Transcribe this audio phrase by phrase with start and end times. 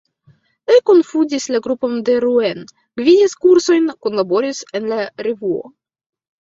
[0.69, 2.65] Li kunfondis la grupon de Rouen,
[3.03, 5.65] gvidis kursojn, kunlaboris en la Revuo.